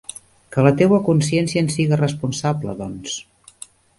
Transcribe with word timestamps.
Que 0.53 0.63
la 0.67 0.71
teua 0.79 0.99
consciència 1.09 1.63
en 1.65 1.69
siga 1.75 2.01
responsable, 2.01 2.75
doncs. 2.83 3.21